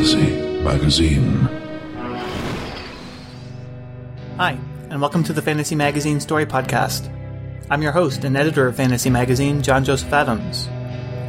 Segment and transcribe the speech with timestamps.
[0.00, 1.40] Fantasy Magazine.
[4.38, 4.58] Hi,
[4.88, 7.14] and welcome to the Fantasy Magazine Story Podcast.
[7.68, 10.68] I'm your host and editor of Fantasy Magazine, John Joseph Adams.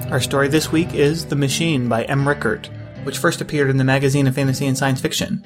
[0.09, 2.25] Our story this week is The Machine by M.
[2.25, 2.69] Rickert,
[3.03, 5.43] which first appeared in the magazine of fantasy and science fiction.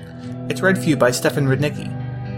[0.48, 1.88] It's read for you by Stefan Rudnicki.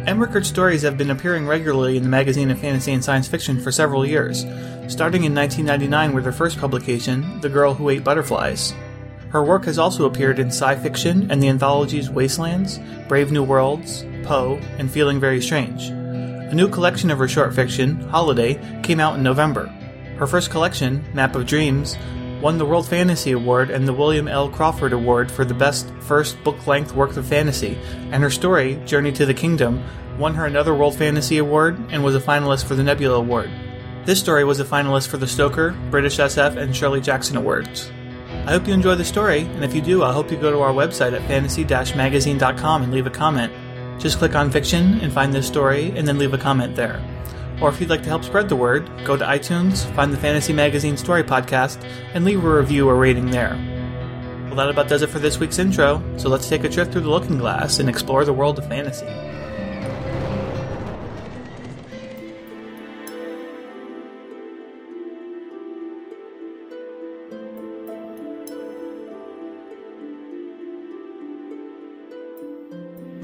[0.08, 0.22] M.
[0.22, 3.74] Rickert's stories have been appearing regularly in the magazine of fantasy and science fiction for
[3.74, 4.46] several years,
[4.88, 8.74] starting in 1999 with her first publication, The Girl Who Ate Butterflies.
[9.38, 14.04] Her work has also appeared in sci fiction and the anthologies Wastelands, Brave New Worlds,
[14.24, 15.90] Poe, and Feeling Very Strange.
[15.90, 19.68] A new collection of her short fiction, Holiday, came out in November.
[20.18, 21.96] Her first collection, Map of Dreams,
[22.42, 24.50] won the World Fantasy Award and the William L.
[24.50, 27.78] Crawford Award for the best first book length work of fantasy,
[28.12, 29.84] and her story, Journey to the Kingdom,
[30.18, 33.52] won her another World Fantasy Award and was a finalist for the Nebula Award.
[34.04, 37.92] This story was a finalist for the Stoker, British SF, and Shirley Jackson Awards.
[38.48, 40.62] I hope you enjoy the story, and if you do, I hope you go to
[40.62, 43.52] our website at fantasy-magazine.com and leave a comment.
[44.00, 47.04] Just click on fiction and find this story, and then leave a comment there.
[47.62, 50.54] Or if you'd like to help spread the word, go to iTunes, find the Fantasy
[50.54, 53.58] Magazine Story Podcast, and leave a review or rating there.
[54.46, 57.02] Well, that about does it for this week's intro, so let's take a trip through
[57.02, 59.08] the looking glass and explore the world of fantasy.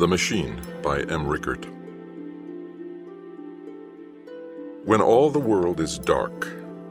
[0.03, 1.25] The Machine by M.
[1.25, 1.65] Rickert.
[4.83, 6.45] When all the world is dark,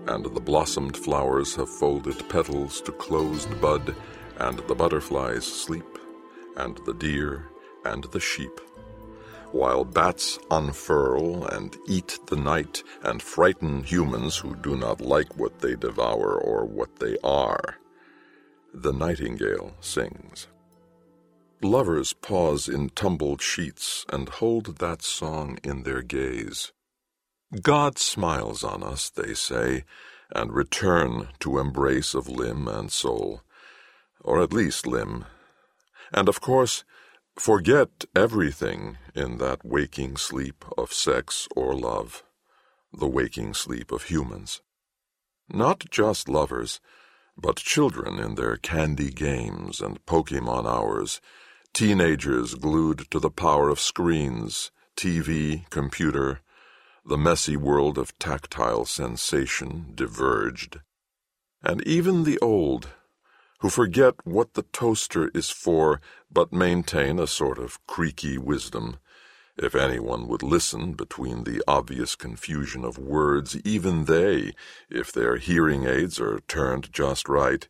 [0.07, 3.95] and the blossomed flowers have folded petals to closed bud,
[4.39, 5.99] and the butterflies sleep,
[6.57, 7.51] and the deer
[7.85, 8.59] and the sheep,
[9.51, 15.59] while bats unfurl and eat the night and frighten humans who do not like what
[15.59, 17.77] they devour or what they are,
[18.73, 20.47] the nightingale sings.
[21.65, 26.73] Lovers pause in tumbled sheets and hold that song in their gaze.
[27.63, 29.85] God smiles on us, they say,
[30.35, 33.43] and return to embrace of limb and soul,
[34.23, 35.25] or at least limb,
[36.13, 36.83] and of course
[37.39, 42.25] forget everything in that waking sleep of sex or love,
[42.93, 44.63] the waking sleep of humans.
[45.49, 46.81] Not just lovers,
[47.37, 51.21] but children in their candy games and Pokemon hours
[51.75, 56.41] Teenagers glued to the power of screens, TV, computer,
[57.05, 60.81] the messy world of tactile sensation diverged.
[61.63, 62.89] And even the old,
[63.61, 68.99] who forget what the toaster is for, but maintain a sort of creaky wisdom.
[69.57, 74.53] If anyone would listen between the obvious confusion of words, even they,
[74.91, 77.67] if their hearing aids are turned just right,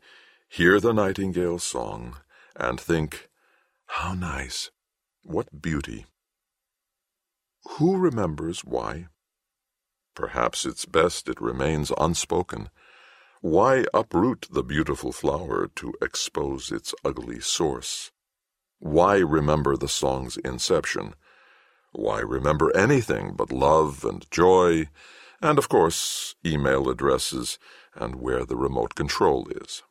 [0.49, 2.17] hear the nightingale's song
[2.57, 3.29] and think,
[3.97, 4.71] how nice!
[5.23, 6.07] What beauty!
[7.77, 9.09] Who remembers why?
[10.15, 12.71] Perhaps it's best it remains unspoken.
[13.43, 18.11] Why uproot the beautiful flower to expose its ugly source?
[18.79, 21.15] Why remember the song's inception?
[21.93, 24.89] Why remember anything but love and joy,
[25.41, 27.59] and of course, email addresses
[27.95, 29.83] and where the remote control is?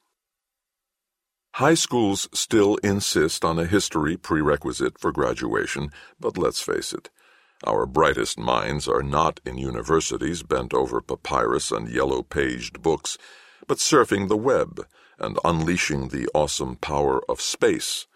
[1.56, 7.10] High schools still insist on a history prerequisite for graduation, but let's face it,
[7.66, 13.18] our brightest minds are not in universities bent over papyrus and yellow paged books,
[13.68, 14.88] but surfing the web
[15.20, 18.08] and unleashing the awesome power of space,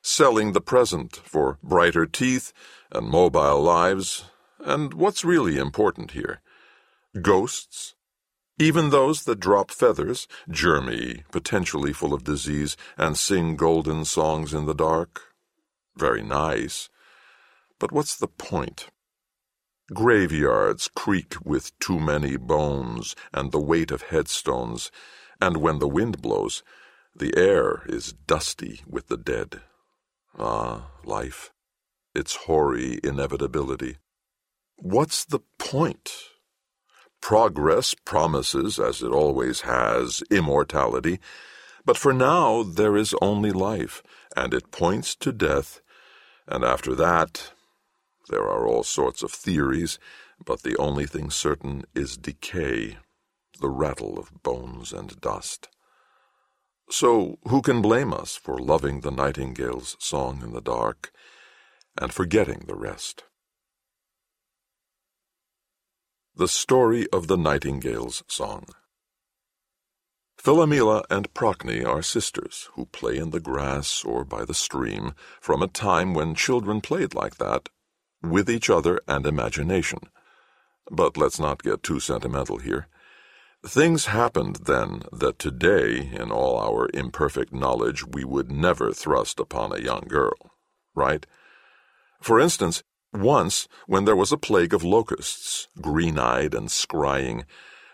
[0.00, 2.52] selling the present for brighter teeth
[2.92, 4.24] and mobile lives,
[4.60, 6.40] and what's really important here?
[7.20, 7.93] Ghosts
[8.58, 14.66] even those that drop feathers, germy, potentially full of disease, and sing golden songs in
[14.66, 15.34] the dark?
[15.96, 16.88] Very nice.
[17.78, 18.88] But what's the point?
[19.92, 24.90] Graveyards creak with too many bones and the weight of headstones,
[25.40, 26.62] and when the wind blows,
[27.14, 29.60] the air is dusty with the dead.
[30.38, 31.52] Ah, life,
[32.14, 33.98] its hoary inevitability.
[34.76, 36.12] What's the point?
[37.24, 41.20] Progress promises, as it always has, immortality,
[41.86, 44.02] But for now there is only life,
[44.36, 45.80] and it points to death,
[46.46, 47.52] and after that
[48.28, 49.98] there are all sorts of theories,
[50.44, 52.98] but the only thing certain is decay,
[53.60, 55.68] the rattle of bones and dust.
[56.90, 61.10] So who can blame us for loving the nightingale's song in the dark
[61.98, 63.24] and forgetting the rest?
[66.36, 68.66] The Story of the Nightingale's Song
[70.36, 75.62] Philomela and Procne are sisters who play in the grass or by the stream from
[75.62, 77.68] a time when children played like that,
[78.20, 80.00] with each other and imagination.
[80.90, 82.88] But let's not get too sentimental here.
[83.64, 89.70] Things happened then that today, in all our imperfect knowledge, we would never thrust upon
[89.70, 90.50] a young girl,
[90.96, 91.26] right?
[92.20, 92.82] For instance,
[93.14, 97.44] once, when there was a plague of locusts, green eyed and scrying,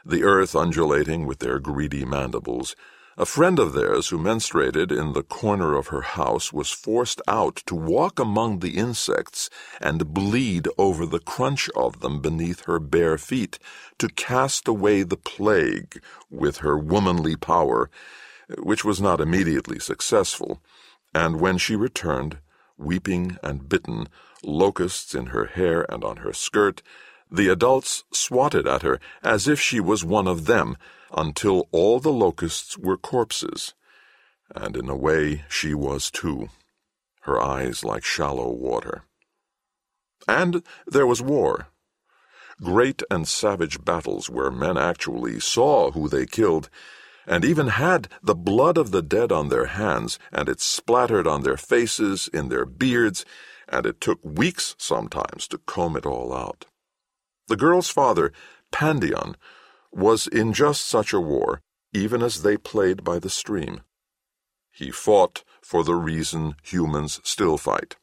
[0.05, 2.75] the earth undulating with their greedy mandibles,
[3.19, 7.57] a friend of theirs who menstruated in the corner of her house was forced out
[7.67, 13.19] to walk among the insects and bleed over the crunch of them beneath her bare
[13.19, 13.59] feet,
[13.99, 17.91] to cast away the plague with her womanly power,
[18.59, 20.63] which was not immediately successful,
[21.15, 22.39] and when she returned,
[22.79, 24.09] weeping and bitten,
[24.45, 26.83] locusts in her hair and on her skirt,
[27.31, 30.77] the adults swatted at her as if she was one of them,
[31.13, 33.75] until all the locusts were corpses.
[34.55, 36.49] And in a way she was too,
[37.23, 39.05] her eyes like shallow water.
[40.27, 41.69] And there was war.
[42.63, 46.69] Great and savage battles where men actually saw who they killed,
[47.27, 51.43] and even had the blood of the dead on their hands, and it splattered on
[51.43, 53.25] their faces, in their beards,
[53.71, 56.67] and it took weeks sometimes to comb it all out.
[57.49, 58.33] The girl's father,
[58.73, 59.37] Pandion,
[59.93, 61.61] was in just such a war,
[61.93, 63.81] even as they played by the stream.
[64.71, 67.97] He fought for the reason humans still fight.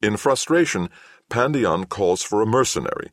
[0.00, 0.90] In frustration,
[1.28, 3.10] Pandion calls for a mercenary,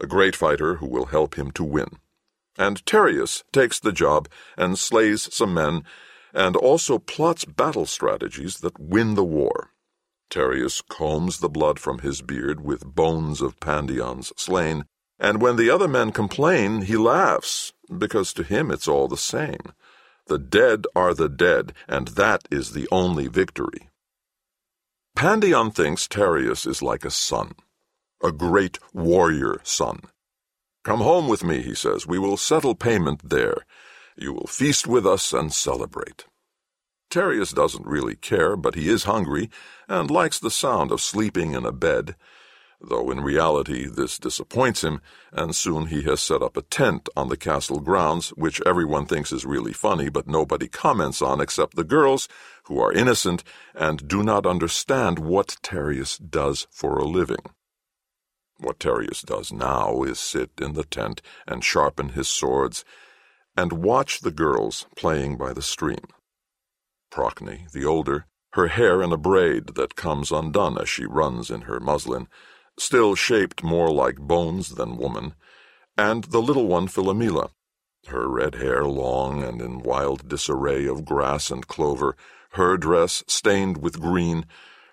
[0.00, 1.98] a great fighter who will help him to win.
[2.56, 5.84] And Tereus takes the job and slays some men,
[6.32, 9.70] and also plots battle strategies that win the war.
[10.30, 14.84] Tereus combs the blood from his beard with bones of Pandion's slain,
[15.18, 19.72] and when the other men complain, he laughs, because to him it's all the same.
[20.26, 23.88] The dead are the dead, and that is the only victory.
[25.16, 27.54] Pandion thinks Tereus is like a son,
[28.22, 30.02] a great warrior son.
[30.84, 32.06] Come home with me, he says.
[32.06, 33.66] We will settle payment there.
[34.16, 36.26] You will feast with us and celebrate.
[37.10, 39.50] Tereus doesn't really care, but he is hungry
[39.88, 42.16] and likes the sound of sleeping in a bed,
[42.80, 45.00] though in reality this disappoints him,
[45.32, 49.32] and soon he has set up a tent on the castle grounds, which everyone thinks
[49.32, 52.28] is really funny, but nobody comments on except the girls,
[52.64, 53.42] who are innocent
[53.74, 57.44] and do not understand what Tereus does for a living.
[58.58, 62.84] What Tereus does now is sit in the tent and sharpen his swords,
[63.56, 66.04] and watch the girls playing by the stream.
[67.10, 71.62] Procne, the older, her hair in a braid that comes undone as she runs in
[71.62, 72.28] her muslin,
[72.78, 75.34] still shaped more like bones than woman,
[75.96, 77.50] and the little one Philomela,
[78.06, 82.16] her red hair long and in wild disarray of grass and clover,
[82.52, 84.46] her dress stained with green,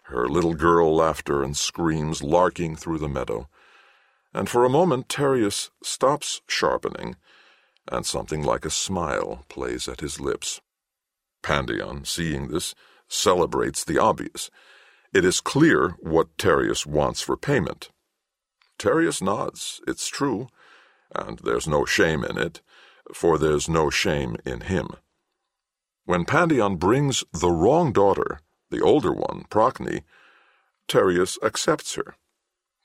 [0.04, 3.48] her little girl laughter and screams larking through the meadow.
[4.34, 7.16] And for a moment Tereus stops sharpening,
[7.92, 10.60] and something like a smile plays at his lips.
[11.46, 12.74] Pandion, seeing this,
[13.08, 14.50] celebrates the obvious.
[15.14, 17.92] It is clear what Tereus wants for payment.
[18.80, 19.80] Tereus nods.
[19.88, 20.48] It's true,
[21.14, 22.62] and there's no shame in it,
[23.14, 24.90] for there's no shame in him.
[26.06, 28.40] When Pandion brings the wrong daughter,
[28.72, 30.02] the older one, Procne,
[30.88, 32.16] Tereus accepts her.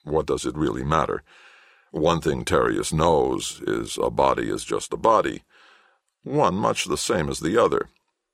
[0.05, 1.23] What does it really matter?
[1.93, 5.45] One thing Tereus knows is a body is just a body,
[6.25, 7.89] one much the same as the other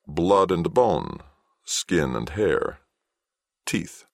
[0.06, 1.18] blood and bone,
[1.64, 2.78] skin and hair,
[3.64, 4.04] teeth.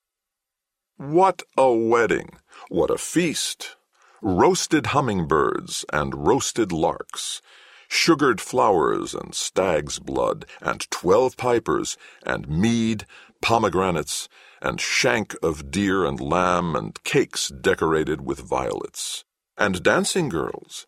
[0.96, 2.38] What a wedding!
[2.68, 3.76] What a feast!
[4.22, 7.42] Roasted hummingbirds and roasted larks,
[7.88, 13.04] sugared flowers and stag's blood, and twelve pipers, and mead,
[13.42, 14.28] pomegranates,
[14.62, 19.24] and shank of deer and lamb, and cakes decorated with violets,
[19.58, 20.86] and dancing girls,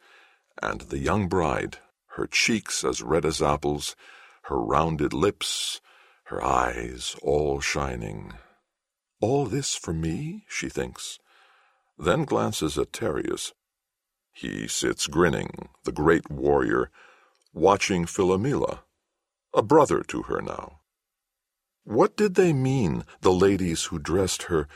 [0.62, 1.78] and the young bride,
[2.16, 3.96] her cheeks as red as apples,
[4.44, 5.80] her rounded lips,
[6.24, 8.32] her eyes all shining.
[9.20, 11.18] All this for me, she thinks,
[11.98, 13.52] then glances at Tereus.
[14.32, 16.90] He sits grinning, the great warrior,
[17.52, 18.80] watching Philomela,
[19.54, 20.80] a brother to her now.
[21.84, 24.66] What did they mean, the ladies who dressed her,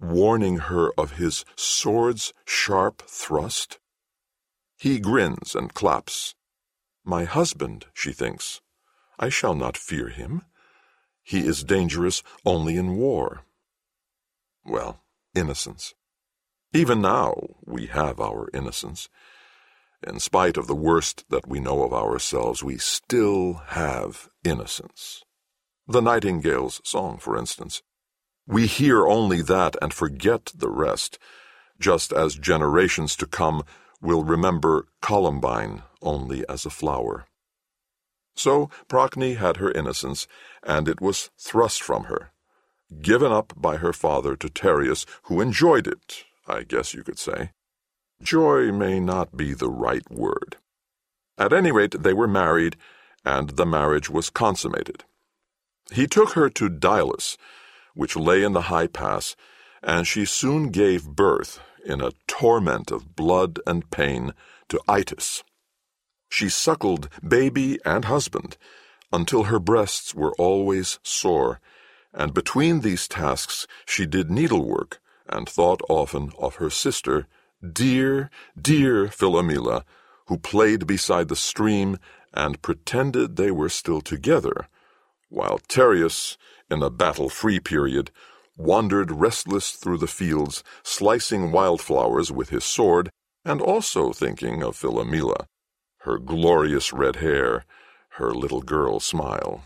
[0.00, 3.78] warning her of his sword's sharp thrust?
[4.76, 6.34] He grins and claps.
[7.04, 8.60] My husband, she thinks.
[9.18, 10.42] I shall not fear him.
[11.22, 13.44] He is dangerous only in war.
[14.64, 15.00] Well,
[15.34, 15.94] innocence.
[16.72, 19.08] Even now we have our innocence.
[20.06, 25.24] In spite of the worst that we know of ourselves, we still have innocence.
[25.88, 27.82] The nightingale's song, for instance.
[28.46, 31.18] We hear only that and forget the rest,
[31.80, 33.64] just as generations to come
[34.00, 37.26] will remember Columbine only as a flower.
[38.36, 40.28] So Procne had her innocence,
[40.62, 42.32] and it was thrust from her,
[43.00, 47.50] given up by her father to Tereus, who enjoyed it, I guess you could say.
[48.22, 50.58] Joy may not be the right word.
[51.38, 52.76] At any rate, they were married,
[53.24, 55.04] and the marriage was consummated.
[55.90, 57.36] He took her to Dylas,
[57.94, 59.34] which lay in the high pass,
[59.82, 64.32] and she soon gave birth, in a torment of blood and pain,
[64.68, 65.42] to Itys.
[66.28, 68.56] She suckled baby and husband
[69.12, 71.60] until her breasts were always sore,
[72.12, 77.26] and between these tasks she did needlework and thought often of her sister,
[77.72, 78.30] dear,
[78.60, 79.84] dear Philomela,
[80.26, 81.98] who played beside the stream
[82.34, 84.68] and pretended they were still together
[85.28, 86.36] while Tereus,
[86.70, 88.10] in a battle free period,
[88.56, 93.10] wandered restless through the fields, slicing wildflowers with his sword,
[93.44, 95.46] and also thinking of Philomela,
[96.06, 97.64] her glorious red hair,
[98.10, 99.64] her little girl smile.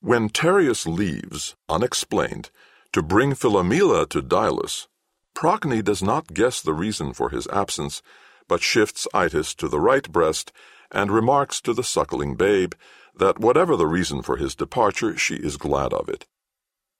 [0.00, 2.50] When Tereus leaves, unexplained,
[2.92, 4.86] to bring Philomela to Dylas,
[5.34, 8.02] Procne does not guess the reason for his absence,
[8.48, 10.52] but shifts Itys to the right breast
[10.92, 12.74] and remarks to the suckling babe
[13.14, 16.26] that whatever the reason for his departure, she is glad of it.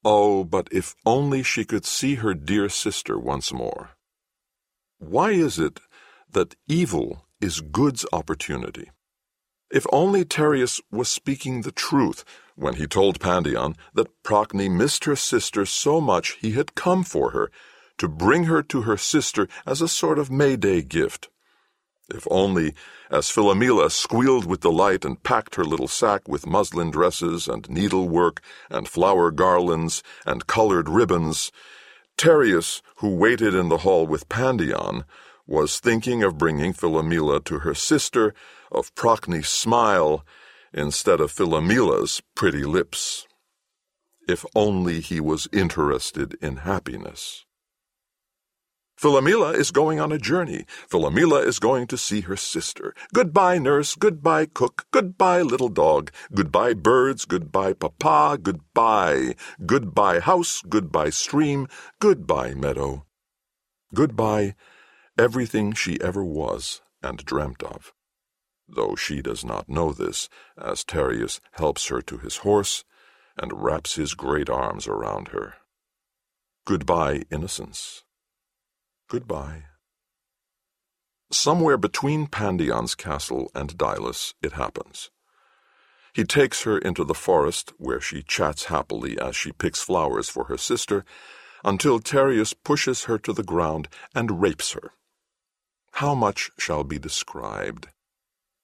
[0.04, 3.90] Oh, but if only she could see her dear sister once more.
[4.98, 5.78] Why is it
[6.32, 8.90] that evil is good's opportunity?
[9.70, 12.24] If only Tereus was speaking the truth
[12.56, 17.30] when he told Pandion that Procne missed her sister so much he had come for
[17.30, 17.50] her,
[17.98, 21.28] to bring her to her sister as a sort of May Day gift.
[22.12, 22.74] If only,
[23.10, 28.40] as Philomela squealed with delight and packed her little sack with muslin dresses and needlework
[28.68, 31.52] and flower garlands and colored ribbons,
[32.16, 35.04] Tereus, who waited in the hall with Pandion,
[35.50, 38.32] was thinking of bringing Philomela to her sister,
[38.70, 40.24] of Procne's smile,
[40.72, 43.26] instead of Philomela's pretty lips.
[44.28, 47.44] If only he was interested in happiness.
[48.96, 50.66] Philomela is going on a journey.
[50.88, 52.94] Philomela is going to see her sister.
[53.12, 53.96] Goodbye, nurse.
[53.96, 54.86] Goodbye, cook.
[54.92, 56.12] Goodbye, little dog.
[56.32, 57.24] Goodbye, birds.
[57.24, 58.38] Goodbye, papa.
[58.40, 59.34] Goodbye.
[59.66, 60.62] Goodbye, house.
[60.68, 61.66] Goodbye, stream.
[61.98, 63.06] Goodbye, meadow.
[63.92, 64.54] Goodbye,
[65.20, 67.92] everything she ever was and dreamt of.
[68.66, 72.84] Though she does not know this, as Tereus helps her to his horse
[73.36, 75.56] and wraps his great arms around her.
[76.66, 78.02] Goodbye, innocence.
[79.08, 79.64] Goodbye.
[81.30, 85.10] Somewhere between Pandion's castle and Dylas it happens.
[86.14, 90.44] He takes her into the forest, where she chats happily as she picks flowers for
[90.44, 91.04] her sister,
[91.62, 94.92] until Tereus pushes her to the ground and rapes her.
[95.92, 97.88] How much shall be described?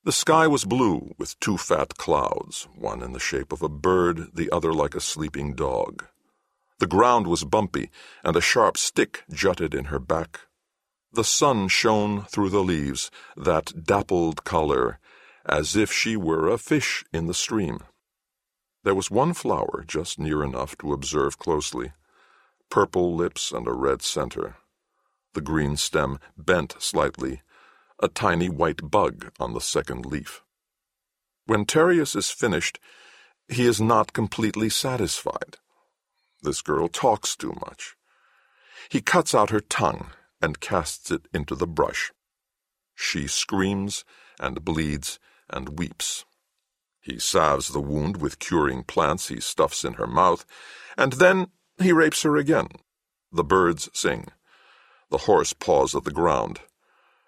[0.05, 4.35] The sky was blue, with two fat clouds, one in the shape of a bird,
[4.35, 6.07] the other like a sleeping dog.
[6.79, 7.91] The ground was bumpy,
[8.23, 10.41] and a sharp stick jutted in her back.
[11.13, 14.99] The sun shone through the leaves, that dappled color,
[15.45, 17.81] as if she were a fish in the stream.
[18.85, 21.93] There was one flower just near enough to observe closely
[22.71, 24.57] purple lips and a red center.
[25.37, 27.43] The green stem bent slightly,
[28.03, 30.43] a tiny white bug on the second leaf.
[31.45, 32.81] When Tereus is finished,
[33.47, 35.59] he is not completely satisfied.
[36.41, 37.97] This girl talks too much.
[38.89, 40.09] He cuts out her tongue
[40.41, 42.13] and casts it into the brush.
[42.95, 44.07] She screams
[44.41, 45.19] and bleeds
[45.51, 46.25] and weeps.
[46.99, 50.47] He salves the wound with curing plants he stuffs in her mouth,
[50.97, 52.69] and then he rapes her again.
[53.31, 54.29] The birds sing.
[55.11, 56.61] The horse paws at the ground.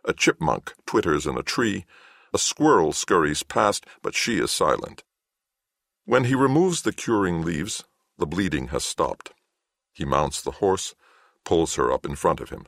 [0.04, 1.84] A chipmunk twitters in a tree.
[2.32, 5.02] A squirrel scurries past, but she is silent.
[6.04, 7.84] When he removes the curing leaves,
[8.16, 9.32] the bleeding has stopped.
[9.92, 10.94] He mounts the horse,
[11.44, 12.66] pulls her up in front of him.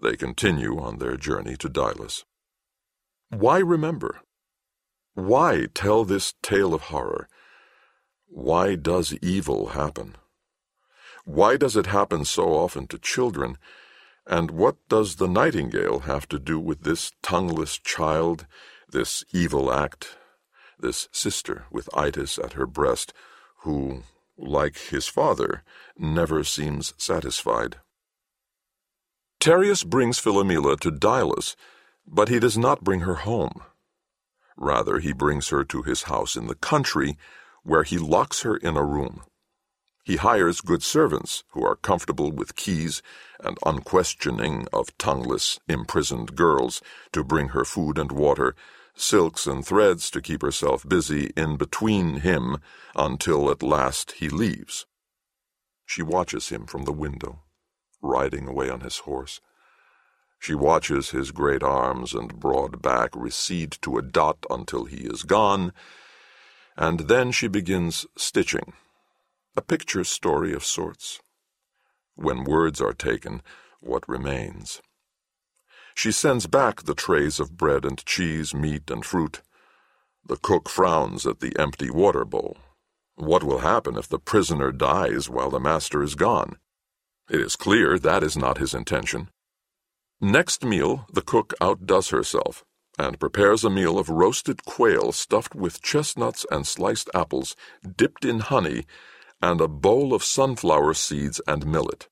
[0.00, 2.24] They continue on their journey to Dylas.
[3.30, 4.20] Why remember?
[5.14, 7.28] Why tell this tale of horror?
[8.28, 10.16] Why does evil happen?
[11.24, 13.58] Why does it happen so often to children?
[14.28, 18.46] And what does the nightingale have to do with this tongueless child,
[18.86, 20.18] this evil act,
[20.78, 23.14] this sister with Itys at her breast,
[23.60, 24.02] who,
[24.36, 25.62] like his father,
[25.96, 27.76] never seems satisfied?
[29.40, 31.56] Tereus brings Philomela to Dylas,
[32.06, 33.62] but he does not bring her home.
[34.58, 37.16] Rather, he brings her to his house in the country,
[37.62, 39.22] where he locks her in a room.
[40.08, 43.02] He hires good servants who are comfortable with keys
[43.40, 46.80] and unquestioning of tongueless, imprisoned girls
[47.12, 48.56] to bring her food and water,
[48.94, 52.56] silks and threads to keep herself busy in between him
[52.96, 54.86] until at last he leaves.
[55.84, 57.40] She watches him from the window,
[58.00, 59.42] riding away on his horse.
[60.38, 65.22] She watches his great arms and broad back recede to a dot until he is
[65.22, 65.74] gone,
[66.78, 68.72] and then she begins stitching.
[69.56, 71.20] A picture story of sorts.
[72.14, 73.42] When words are taken,
[73.80, 74.80] what remains?
[75.94, 79.42] She sends back the trays of bread and cheese, meat and fruit.
[80.24, 82.56] The cook frowns at the empty water bowl.
[83.16, 86.56] What will happen if the prisoner dies while the master is gone?
[87.28, 89.28] It is clear that is not his intention.
[90.20, 92.64] Next meal, the cook outdoes herself
[92.98, 97.54] and prepares a meal of roasted quail stuffed with chestnuts and sliced apples,
[97.96, 98.86] dipped in honey,
[99.40, 102.08] and a bowl of sunflower seeds and millet.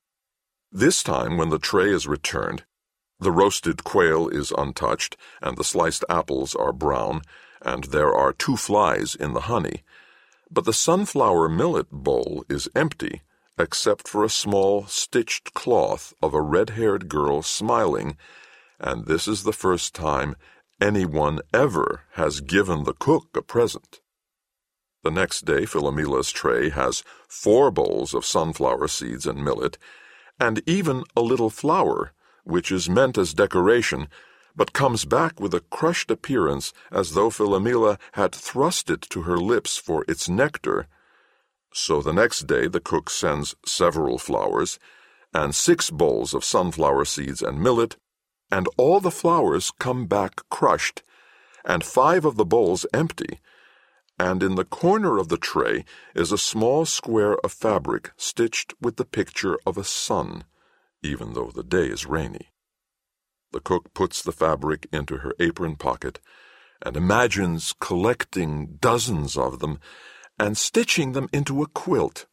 [0.70, 2.64] This time, when the tray is returned,
[3.18, 7.22] the roasted quail is untouched, and the sliced apples are brown,
[7.62, 9.82] and there are two flies in the honey.
[10.50, 13.22] But the sunflower millet bowl is empty,
[13.58, 18.16] except for a small stitched cloth of a red haired girl smiling,
[18.78, 20.36] and this is the first time
[20.80, 24.00] anyone ever has given the cook a present.
[25.06, 29.78] The next day, Philomela's tray has four bowls of sunflower seeds and millet,
[30.40, 34.08] and even a little flour, which is meant as decoration,
[34.56, 39.38] but comes back with a crushed appearance as though Philomela had thrust it to her
[39.38, 40.88] lips for its nectar.
[41.72, 44.80] So the next day the cook sends several flowers,
[45.32, 47.96] and six bowls of sunflower seeds and millet,
[48.50, 51.04] and all the flowers come back crushed,
[51.64, 53.38] and five of the bowls empty,
[54.18, 58.96] and in the corner of the tray is a small square of fabric stitched with
[58.96, 60.44] the picture of a sun,
[61.02, 62.48] even though the day is rainy.
[63.52, 66.20] The cook puts the fabric into her apron pocket
[66.84, 69.78] and imagines collecting dozens of them
[70.38, 72.26] and stitching them into a quilt.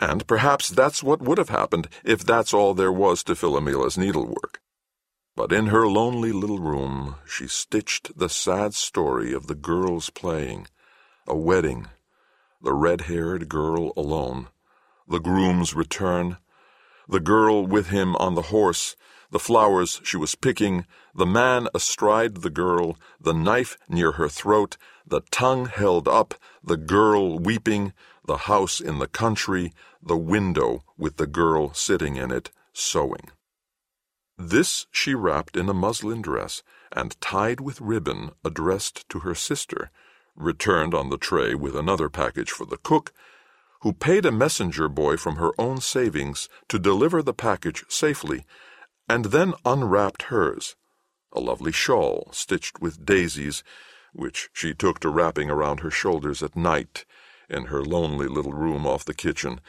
[0.00, 4.60] And perhaps that's what would have happened if that's all there was to Philomela's needlework.
[5.36, 10.66] But in her lonely little room, she stitched the sad story of the girls playing,
[11.26, 11.86] a wedding,
[12.60, 14.48] the red haired girl alone,
[15.08, 16.36] the groom's return,
[17.08, 18.96] the girl with him on the horse,
[19.30, 24.76] the flowers she was picking, the man astride the girl, the knife near her throat,
[25.06, 27.92] the tongue held up, the girl weeping,
[28.26, 33.30] the house in the country, the window with the girl sitting in it, sewing.
[34.38, 39.90] This she wrapped in a muslin dress and tied with ribbon addressed to her sister,
[40.34, 43.12] returned on the tray with another package for the cook,
[43.82, 48.44] who paid a messenger boy from her own savings to deliver the package safely
[49.08, 50.76] and then unwrapped hers,
[51.32, 53.62] a lovely shawl stitched with daisies,
[54.12, 57.04] which she took to wrapping around her shoulders at night
[57.50, 59.60] in her lonely little room off the kitchen.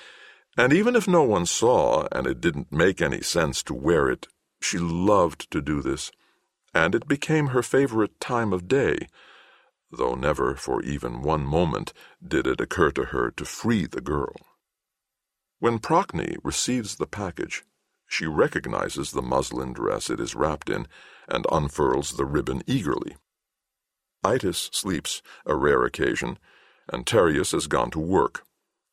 [0.57, 4.27] And even if no one saw, and it didn't make any sense to wear it,
[4.61, 6.11] she loved to do this,
[6.73, 9.07] and it became her favorite time of day,
[9.97, 11.93] though never for even one moment
[12.25, 14.35] did it occur to her to free the girl.
[15.59, 17.63] When Procne receives the package,
[18.07, 20.87] she recognizes the muslin dress it is wrapped in
[21.27, 23.15] and unfurls the ribbon eagerly.
[24.23, 26.37] Itys sleeps, a rare occasion,
[26.91, 28.45] and Tereus has gone to work.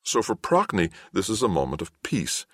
[0.02, 2.46] So for Procne, this is a moment of peace.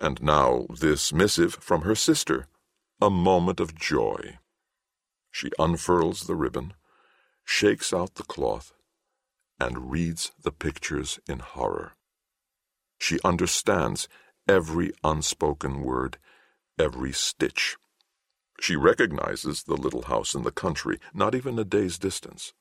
[0.00, 2.46] And now this missive from her sister,
[3.00, 4.38] a moment of joy.
[5.30, 6.74] She unfurls the ribbon,
[7.44, 8.72] shakes out the cloth,
[9.60, 11.92] and reads the pictures in horror.
[12.98, 14.08] She understands
[14.48, 16.18] every unspoken word,
[16.78, 17.76] every stitch.
[18.60, 22.52] She recognizes the little house in the country, not even a day's distance.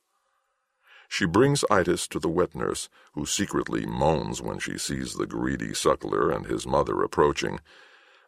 [1.08, 5.69] She brings Itys to the wet nurse, who secretly moans when she sees the greedy
[5.69, 7.60] suckler and his mother approaching,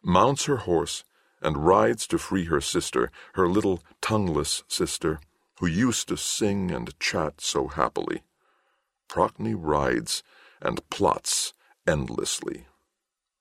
[0.02, 1.04] mounts her horse,
[1.42, 5.20] and rides to free her sister, her little tongueless sister,
[5.58, 8.22] who used to sing and chat so happily.
[9.08, 10.22] Procne rides
[10.60, 11.52] and plots
[11.86, 12.66] endlessly.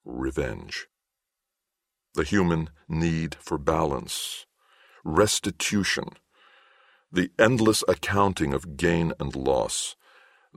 [0.03, 0.87] Revenge.
[2.13, 4.45] The human need for balance,
[5.03, 6.11] restitution,
[7.11, 9.95] the endless accounting of gain and loss,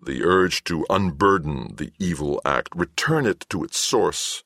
[0.01, 4.45] the urge to unburden the evil act, return it to its source.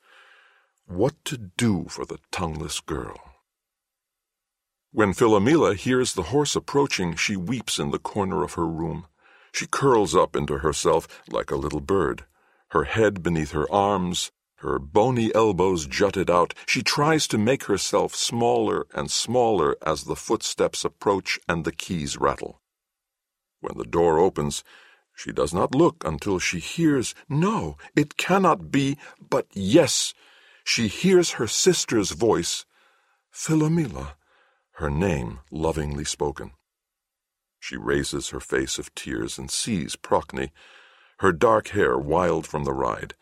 [0.87, 3.32] What to do for the tongueless girl?
[4.95, 9.07] When Philomela hears the horse approaching, she weeps in the corner of her room.
[9.51, 12.27] She curls up into herself like a little bird,
[12.73, 16.53] her head beneath her arms, her bony elbows jutted out.
[16.67, 22.19] She tries to make herself smaller and smaller as the footsteps approach and the keys
[22.19, 22.61] rattle.
[23.61, 24.63] When the door opens,
[25.15, 28.99] she does not look until she hears, no, it cannot be,
[29.31, 30.13] but yes,
[30.65, 32.67] she hears her sister's voice,
[33.33, 34.17] Philomela
[34.73, 36.53] her name lovingly spoken.
[37.61, 40.51] She raises her face of tears and sees Procne,
[41.19, 43.15] her dark hair wild from the ride,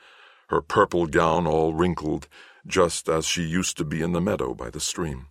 [0.49, 2.29] her purple gown all wrinkled,
[2.67, 5.27] just as she used to be in the meadow by the stream.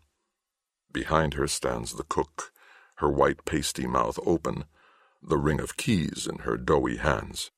[0.92, 2.52] Behind her stands the cook,
[2.98, 4.66] her white pasty mouth open,
[5.22, 7.52] the ring of keys in her doughy hands.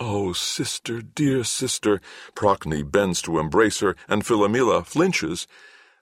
[0.00, 2.00] Oh, sister, dear sister!
[2.34, 5.48] Procne bends to embrace her, and Philomela flinches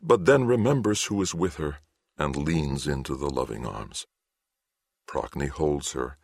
[0.06, 1.78] but then remembers who is with her
[2.16, 4.06] and leans into the loving arms.
[5.08, 6.16] Procne holds her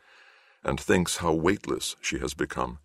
[0.63, 2.79] and thinks how weightless she has become,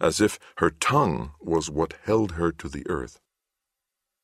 [0.00, 3.20] as if her tongue was what held her to the earth.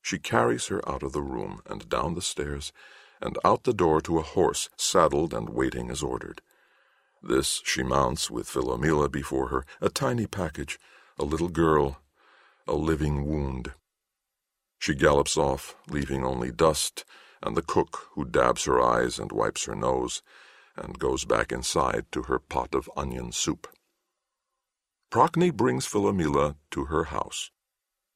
[0.00, 2.72] She carries her out of the room and down the stairs
[3.20, 6.40] and out the door to a horse saddled and waiting as ordered.
[7.22, 10.78] This she mounts with Philomela before her, a tiny package,
[11.18, 12.00] a little girl,
[12.66, 13.74] a living wound.
[14.80, 17.04] She gallops off, leaving only dust
[17.42, 20.22] and the cook who dabs her eyes and wipes her nose,
[20.74, 23.68] and goes back inside to her pot of onion soup.
[25.10, 27.50] Procne brings Philomela to her house.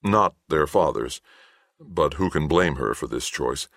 [0.02, 1.20] Not their father's,
[1.78, 3.68] but who can blame her for this choice?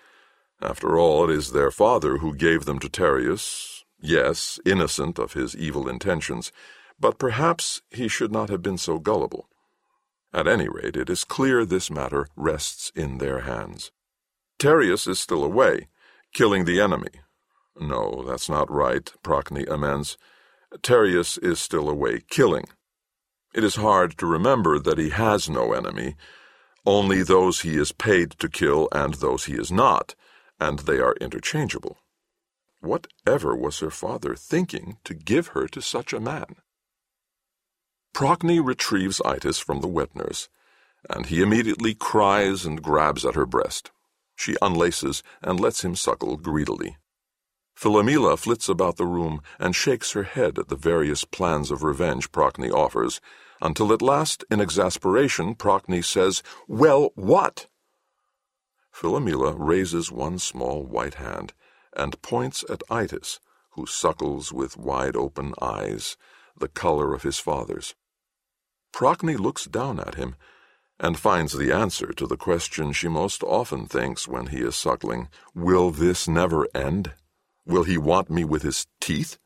[0.62, 5.58] After all, it is their father who gave them to Tereus, yes, innocent of his
[5.58, 6.54] evil intentions,
[6.97, 9.50] but perhaps he should not have been so gullible.
[10.33, 13.91] At any rate, it is clear this matter rests in their hands.
[14.59, 15.87] Tereus is still away,
[16.33, 17.09] killing the enemy.
[17.79, 20.17] No, that's not right, Procne amends.
[20.81, 22.65] Tereus is still away, killing.
[23.53, 26.15] It is hard to remember that he has no enemy,
[26.85, 30.15] only those he is paid to kill and those he is not,
[30.59, 31.97] and they are interchangeable.
[32.79, 36.57] Whatever was her father thinking to give her to such a man?
[38.17, 40.49] Procne retrieves Itys from the wet nurse,
[41.08, 43.91] and he immediately cries and grabs at her breast.
[44.36, 46.97] She unlaces and lets him suckle greedily.
[47.80, 52.32] Philomela flits about the room and shakes her head at the various plans of revenge
[52.32, 53.21] Procne offers,
[53.62, 57.67] until at last, in exasperation, Procne says, Well, what?
[58.91, 61.53] Philomela raises one small white hand
[61.95, 63.38] and points at Itys,
[63.73, 66.17] who suckles with wide open eyes,
[66.58, 67.93] the color of his father's.
[68.93, 70.36] Procne looks down at him
[71.00, 75.30] and finds the answer to the question she most often thinks when he is suckling
[75.54, 77.13] Will this never end?
[77.65, 79.38] Will he want me with his teeth?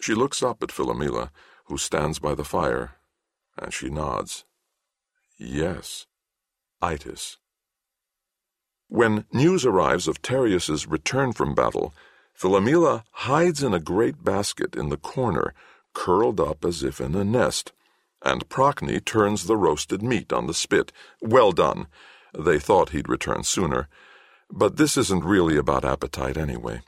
[0.00, 1.30] She looks up at Philomela,
[1.66, 2.96] who stands by the fire,
[3.56, 4.44] and she nods.
[5.38, 6.06] Yes,
[6.82, 7.36] Itys.
[8.88, 11.94] When news arrives of Tereus's return from battle,
[12.38, 15.54] Philomela hides in a great basket in the corner,
[15.94, 17.72] curled up as if in a nest
[18.26, 20.92] and Procne turns the roasted meat on the spit.
[21.22, 21.86] Well done.
[22.36, 23.88] They thought he'd return sooner.
[24.50, 26.82] But this isn't really about appetite anyway.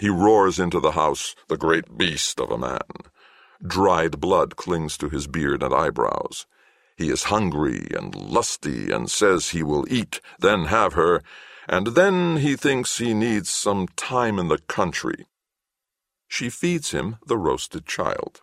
[0.00, 2.78] He roars into the house, the great beast of a man.
[3.64, 6.46] Dried blood clings to his beard and eyebrows.
[6.96, 11.22] He is hungry and lusty and says he will eat, then have her,
[11.68, 15.26] and then he thinks he needs some time in the country.
[16.26, 18.40] She feeds him the roasted child.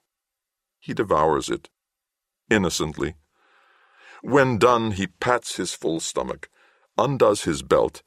[0.79, 1.69] He devours it,
[2.49, 3.15] innocently.
[4.21, 6.49] When done, he pats his full stomach,
[6.97, 8.01] undoes his belt,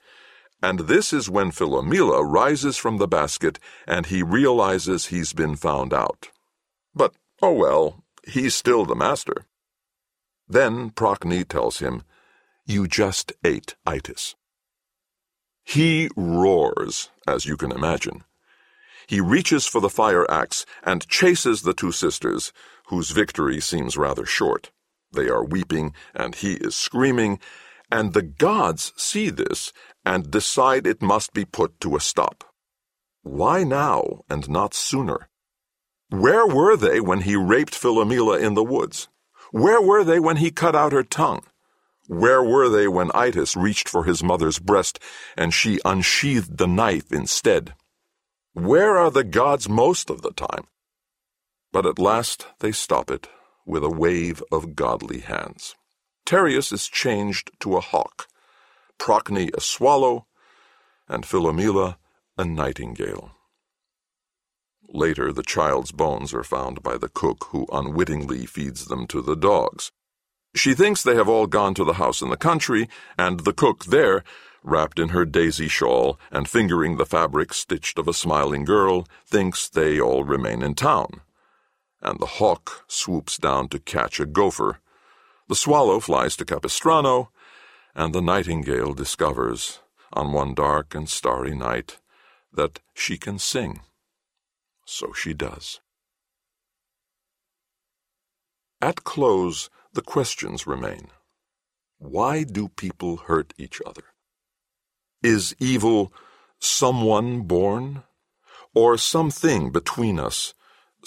[0.62, 5.94] and this is when Philomela rises from the basket and he realizes he's been found
[5.94, 6.30] out.
[6.94, 9.46] But, oh well, he's still the master.
[10.48, 12.02] Then Procne tells him,
[12.66, 14.34] You just ate Itys.
[15.62, 18.24] He roars, as you can imagine.
[19.06, 22.52] He reaches for the fire axe and chases the two sisters,
[22.88, 24.70] whose victory seems rather short.
[25.12, 27.38] They are weeping, and he is screaming,
[27.90, 29.72] and the gods see this
[30.04, 32.44] and decide it must be put to a stop.
[33.22, 35.28] Why now and not sooner?
[36.10, 39.08] Where were they when he raped Philomela in the woods?
[39.50, 41.42] Where were they when he cut out her tongue?
[42.06, 44.98] Where were they when Itys reached for his mother's breast
[45.36, 47.74] and she unsheathed the knife instead?
[48.54, 50.66] Where are the gods most of the time?
[51.72, 53.28] But at last they stop it
[53.66, 55.74] with a wave of godly hands.
[56.24, 58.28] Tereus is changed to a hawk,
[58.98, 60.26] Procne a swallow,
[61.08, 61.96] and Philomela
[62.36, 63.32] a nightingale.
[64.90, 69.36] Later, the child's bones are found by the cook who unwittingly feeds them to the
[69.36, 69.92] dogs.
[70.54, 73.84] She thinks they have all gone to the house in the country, and the cook
[73.84, 74.24] there,
[74.62, 79.68] wrapped in her daisy shawl and fingering the fabric stitched of a smiling girl, thinks
[79.68, 81.20] they all remain in town.
[82.00, 84.78] And the hawk swoops down to catch a gopher.
[85.48, 87.30] The swallow flies to Capistrano,
[87.94, 89.80] and the nightingale discovers,
[90.12, 91.98] on one dark and starry night,
[92.52, 93.80] that she can sing.
[94.84, 95.80] So she does.
[98.80, 101.08] At close, the questions remain.
[101.98, 104.04] Why do people hurt each other?
[105.22, 106.12] Is evil
[106.60, 108.04] someone born?
[108.74, 110.54] Or something between us,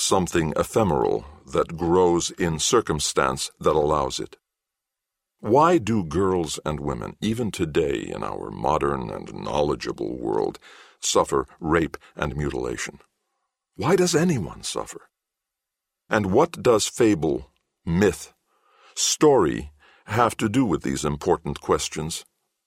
[0.01, 4.37] something ephemeral that grows in circumstance that allows it?
[5.39, 10.59] Why do girls and women, even today in our modern and knowledgeable world,
[10.99, 12.99] suffer rape and mutilation?
[13.75, 15.09] Why does anyone suffer?
[16.09, 17.51] And what does fable,
[17.85, 18.33] myth,
[18.95, 19.71] story
[20.05, 22.25] have to do with these important questions?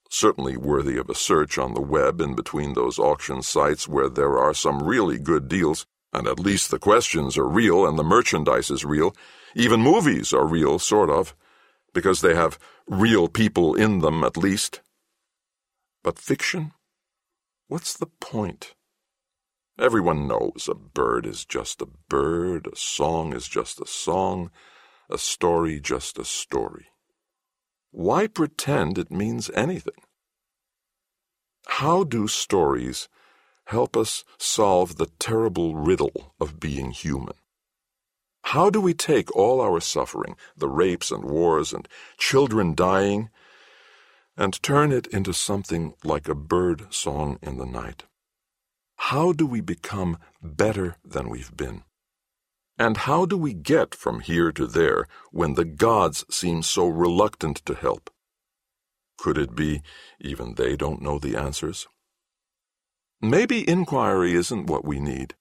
[0.08, 4.38] Certainly worthy of a search on the web in between those auction sites where there
[4.38, 8.70] are some really good deals, and at least the questions are real and the merchandise
[8.70, 9.14] is real.
[9.56, 11.34] Even movies are real, sort of,
[11.92, 14.80] because they have real people in them at least.
[16.02, 16.72] But fiction?
[17.66, 18.74] What's the point?
[19.78, 24.52] Everyone knows a bird is just a bird, a song is just a song,
[25.10, 26.86] a story just a story.
[27.90, 30.02] Why pretend it means anything?
[31.66, 33.08] How do stories
[33.66, 37.34] help us solve the terrible riddle of being human?
[38.44, 43.30] How do we take all our suffering, the rapes and wars and children dying,
[44.36, 48.04] and turn it into something like a bird song in the night?
[48.96, 51.84] How do we become better than we've been?
[52.78, 57.64] And how do we get from here to there when the gods seem so reluctant
[57.66, 58.10] to help?
[59.16, 59.80] Could it be
[60.20, 61.86] even they don't know the answers?
[63.20, 65.34] Maybe inquiry isn't what we need.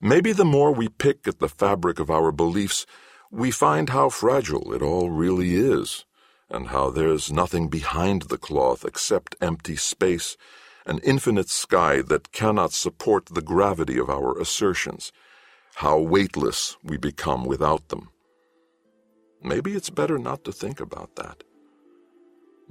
[0.00, 2.86] Maybe the more we pick at the fabric of our beliefs,
[3.30, 6.06] we find how fragile it all really is,
[6.48, 10.36] and how there's nothing behind the cloth except empty space
[10.88, 15.12] an infinite sky that cannot support the gravity of our assertions,
[15.74, 18.08] how weightless we become without them.
[19.42, 21.44] Maybe it's better not to think about that.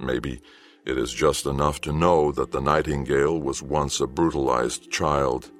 [0.00, 0.40] Maybe
[0.88, 5.50] it is just enough to know that the nightingale was once a brutalized child,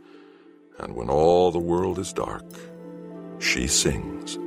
[0.78, 2.46] and when all the world is dark,
[3.38, 4.38] she sings.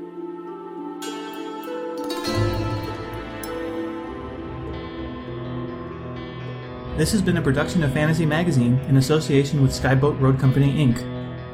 [6.97, 10.97] This has been a production of Fantasy Magazine in association with Skyboat Road Company, Inc.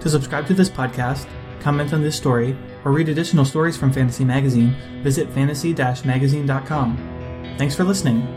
[0.02, 1.28] To subscribe to this podcast,
[1.60, 7.56] comment on this story, or read additional stories from Fantasy Magazine, visit fantasy-magazine.com.
[7.58, 8.37] Thanks for listening.